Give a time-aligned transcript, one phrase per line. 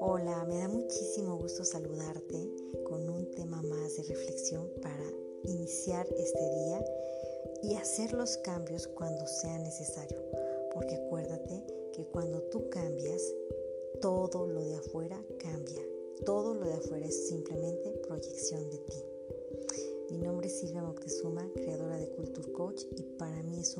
[0.00, 2.50] Hola, me da muchísimo gusto saludarte
[2.84, 5.04] con un tema más de reflexión para
[5.44, 6.84] iniciar este día
[7.62, 10.19] y hacer los cambios cuando sea necesario.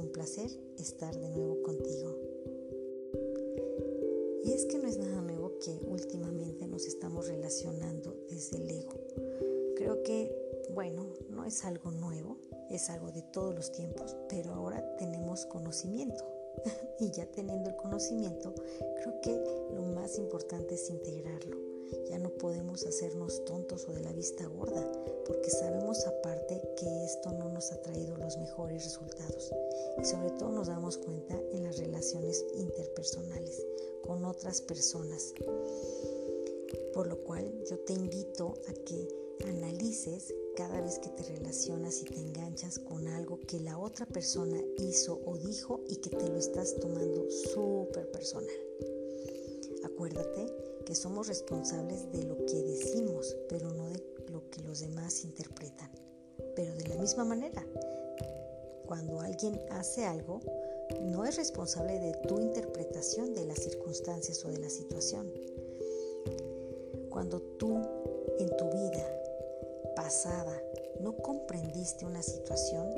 [0.00, 2.16] Un placer estar de nuevo contigo.
[4.44, 8.94] Y es que no es nada nuevo que últimamente nos estamos relacionando desde el ego.
[9.76, 10.34] Creo que,
[10.74, 12.38] bueno, no es algo nuevo,
[12.70, 16.24] es algo de todos los tiempos, pero ahora tenemos conocimiento.
[17.00, 18.54] y ya teniendo el conocimiento,
[18.96, 19.36] creo que
[19.74, 21.69] lo más importante es integrarlo
[22.08, 24.90] ya no podemos hacernos tontos o de la vista gorda,
[25.26, 29.52] porque sabemos aparte que esto no nos ha traído los mejores resultados.
[30.00, 33.64] Y sobre todo nos damos cuenta en las relaciones interpersonales
[34.02, 35.34] con otras personas.
[36.94, 39.08] Por lo cual yo te invito a que
[39.46, 44.60] analices cada vez que te relacionas y te enganchas con algo que la otra persona
[44.78, 48.54] hizo o dijo y que te lo estás tomando súper personal.
[49.84, 55.90] Acuérdate somos responsables de lo que decimos, pero no de lo que los demás interpretan.
[56.54, 57.64] Pero de la misma manera,
[58.86, 60.40] cuando alguien hace algo,
[61.02, 65.32] no es responsable de tu interpretación de las circunstancias o de la situación.
[67.08, 67.76] Cuando tú
[68.38, 69.06] en tu vida
[69.94, 70.60] pasada
[71.00, 72.92] no comprendiste una situación,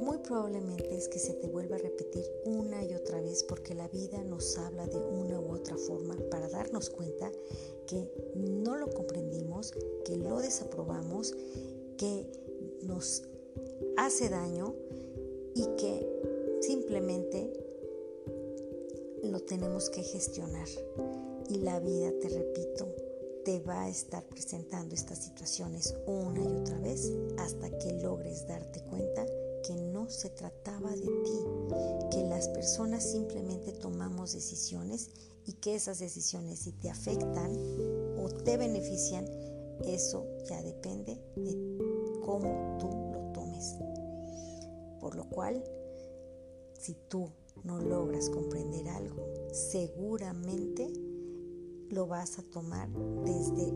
[0.00, 3.88] muy probablemente es que se te vuelva a repetir una y otra vez porque la
[3.88, 7.30] vida nos habla de una u otra forma para darnos cuenta
[7.86, 9.72] que no lo comprendimos,
[10.04, 11.34] que lo desaprobamos,
[11.96, 12.26] que
[12.82, 13.22] nos
[13.96, 14.74] hace daño
[15.54, 16.06] y que
[16.60, 17.52] simplemente
[19.22, 20.68] lo tenemos que gestionar.
[21.48, 22.86] Y la vida, te repito,
[23.44, 28.82] te va a estar presentando estas situaciones una y otra vez hasta que logres darte
[28.82, 29.24] cuenta
[30.08, 35.10] se trataba de ti, que las personas simplemente tomamos decisiones
[35.46, 37.52] y que esas decisiones si te afectan
[38.18, 39.26] o te benefician,
[39.84, 43.76] eso ya depende de cómo tú lo tomes.
[45.00, 45.62] Por lo cual,
[46.78, 47.30] si tú
[47.64, 50.92] no logras comprender algo, seguramente
[51.90, 52.88] lo vas a tomar
[53.24, 53.72] desde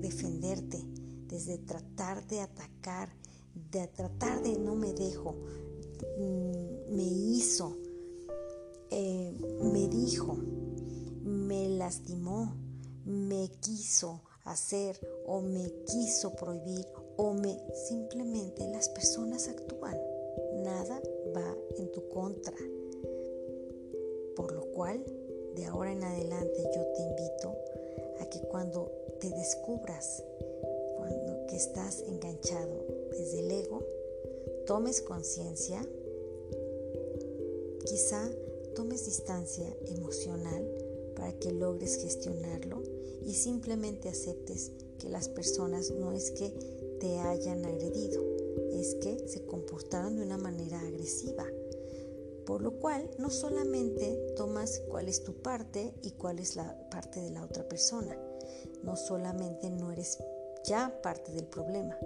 [0.00, 0.84] defenderte,
[1.26, 3.10] desde tratar de atacar,
[3.72, 5.34] de tratar de no me dejo,
[6.18, 7.76] mm, me hizo,
[8.90, 10.36] eh, me dijo,
[11.22, 12.54] me lastimó,
[13.04, 16.86] me quiso hacer o me quiso prohibir
[17.16, 17.58] o me
[17.88, 19.96] simplemente las personas actúan.
[20.62, 21.00] Nada
[21.34, 22.54] va en tu contra.
[24.36, 25.04] Por lo cual,
[25.54, 27.56] de ahora en adelante yo te invito
[28.20, 30.22] a que cuando te descubras,
[30.96, 32.75] cuando que estás enganchado
[33.18, 33.82] desde el ego,
[34.66, 35.80] tomes conciencia,
[37.84, 38.28] quizá
[38.74, 40.68] tomes distancia emocional
[41.14, 42.82] para que logres gestionarlo
[43.24, 46.50] y simplemente aceptes que las personas no es que
[47.00, 48.22] te hayan agredido,
[48.72, 51.44] es que se comportaron de una manera agresiva.
[52.44, 57.20] Por lo cual no solamente tomas cuál es tu parte y cuál es la parte
[57.20, 58.16] de la otra persona,
[58.84, 60.18] no solamente no eres
[60.64, 61.98] ya parte del problema,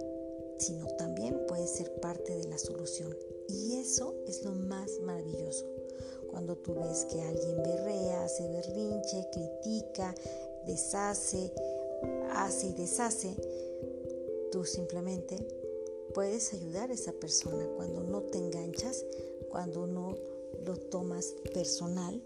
[0.61, 3.15] sino también puede ser parte de la solución.
[3.47, 5.65] Y eso es lo más maravilloso.
[6.29, 10.15] Cuando tú ves que alguien berrea, hace berrinche, critica,
[10.65, 11.51] deshace,
[12.31, 13.35] hace y deshace,
[14.51, 15.37] tú simplemente
[16.13, 19.05] puedes ayudar a esa persona cuando no te enganchas,
[19.49, 20.15] cuando no
[20.65, 22.21] lo tomas personal,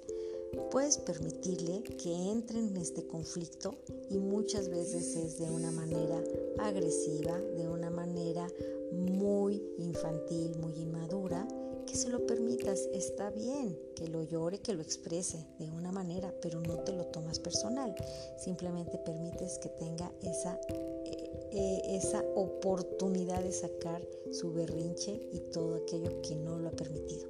[0.72, 3.76] puedes permitirle que entre en este conflicto
[4.10, 6.22] y muchas veces es de una manera
[6.60, 8.48] agresiva, de una manera
[8.92, 11.48] muy infantil, muy inmadura,
[11.86, 16.34] que se lo permitas, está bien que lo llore, que lo exprese de una manera,
[16.42, 17.96] pero no te lo tomas personal,
[18.38, 24.02] simplemente permites que tenga esa, eh, eh, esa oportunidad de sacar
[24.32, 27.28] su berrinche y todo aquello que no lo ha permitido.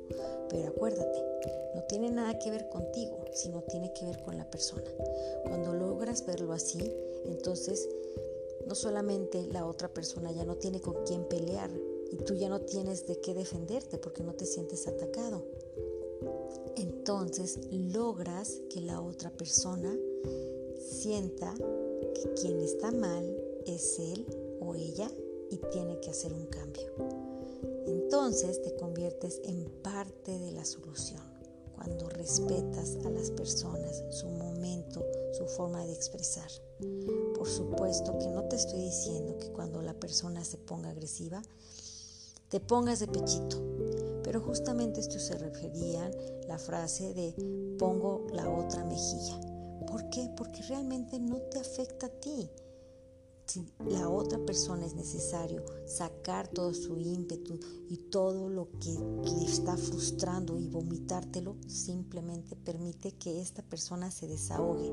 [0.50, 1.34] Pero acuérdate,
[1.75, 4.89] no tiene nada que ver contigo, sino tiene que ver con la persona.
[5.45, 6.80] Cuando logras verlo así,
[7.25, 7.89] entonces
[8.66, 11.69] no solamente la otra persona ya no tiene con quién pelear
[12.12, 15.44] y tú ya no tienes de qué defenderte porque no te sientes atacado.
[16.77, 19.94] Entonces logras que la otra persona
[20.80, 21.54] sienta
[22.16, 23.36] que quien está mal
[23.66, 24.25] es él
[24.62, 25.12] o ella
[25.50, 26.89] y tiene que hacer un cambio.
[27.86, 31.34] Entonces te conviertes en parte de la solución
[31.85, 36.49] cuando respetas a las personas, su momento, su forma de expresar.
[37.35, 41.43] Por supuesto que no te estoy diciendo que cuando la persona se ponga agresiva,
[42.49, 43.61] te pongas de pechito,
[44.23, 46.09] pero justamente esto se refería
[46.47, 47.35] la frase de
[47.77, 49.39] pongo la otra mejilla.
[49.85, 50.27] ¿Por qué?
[50.35, 52.49] Porque realmente no te afecta a ti
[53.56, 57.57] si la otra persona es necesario sacar todo su ímpetu
[57.88, 64.28] y todo lo que le está frustrando y vomitártelo, simplemente permite que esta persona se
[64.28, 64.92] desahogue.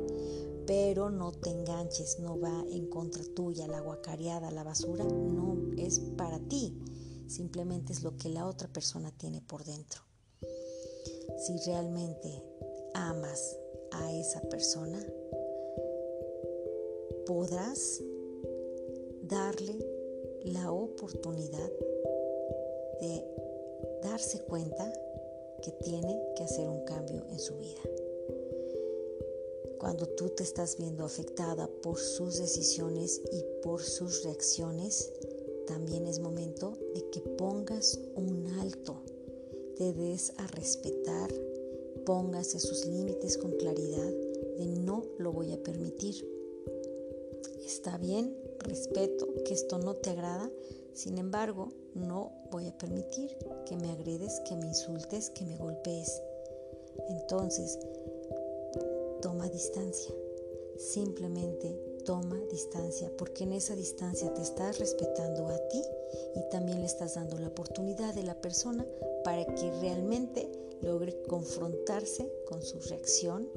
[0.65, 5.99] Pero no te enganches, no va en contra tuya, la guacareada, la basura, no es
[6.17, 6.79] para ti.
[7.27, 10.03] Simplemente es lo que la otra persona tiene por dentro.
[11.37, 12.45] Si realmente
[12.95, 13.57] amas
[13.91, 15.05] a esa persona,
[17.27, 18.01] podrás
[19.33, 19.79] darle
[20.45, 21.71] la oportunidad
[23.01, 23.25] de
[24.03, 24.93] darse cuenta
[25.63, 27.81] que tiene que hacer un cambio en su vida.
[29.79, 35.11] Cuando tú te estás viendo afectada por sus decisiones y por sus reacciones,
[35.67, 39.01] también es momento de que pongas un alto,
[39.77, 41.33] te des a respetar,
[42.05, 44.13] pongas esos límites con claridad
[44.59, 46.42] de no lo voy a permitir.
[47.73, 50.51] Está bien respeto que esto no te agrada,
[50.93, 53.35] sin embargo, no voy a permitir
[53.65, 56.21] que me agredes, que me insultes, que me golpees.
[57.09, 57.79] Entonces,
[59.23, 60.15] toma distancia.
[60.77, 61.75] Simplemente
[62.05, 65.83] toma distancia, porque en esa distancia te estás respetando a ti
[66.37, 68.87] y también le estás dando la oportunidad de la persona
[69.25, 70.53] para que realmente
[70.83, 73.49] logre confrontarse con su reacción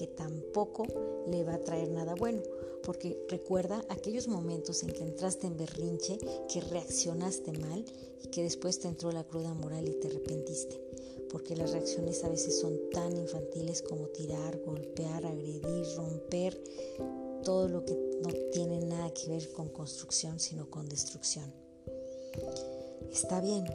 [0.00, 0.86] que tampoco
[1.26, 2.40] le va a traer nada bueno
[2.82, 6.18] porque recuerda aquellos momentos en que entraste en berrinche,
[6.50, 7.84] que reaccionaste mal
[8.24, 10.80] y que después te entró la cruda moral y te arrepentiste,
[11.30, 16.58] porque las reacciones a veces son tan infantiles como tirar, golpear, agredir, romper,
[17.44, 17.92] todo lo que
[18.22, 21.52] no tiene nada que ver con construcción, sino con destrucción.
[23.12, 23.66] Está bien,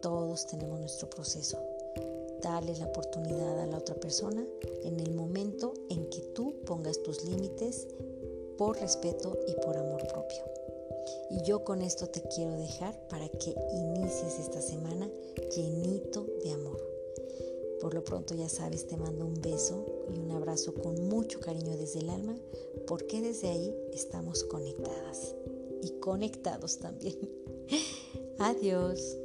[0.00, 1.67] todos tenemos nuestro proceso.
[2.42, 4.46] Dale la oportunidad a la otra persona
[4.84, 7.88] en el momento en que tú pongas tus límites,
[8.56, 10.44] por respeto y por amor propio.
[11.30, 15.10] Y yo con esto te quiero dejar para que inicies esta semana
[15.54, 16.82] llenito de amor.
[17.80, 21.76] Por lo pronto ya sabes, te mando un beso y un abrazo con mucho cariño
[21.76, 22.36] desde el alma,
[22.86, 25.34] porque desde ahí estamos conectadas
[25.82, 27.16] y conectados también.
[28.38, 29.16] Adiós.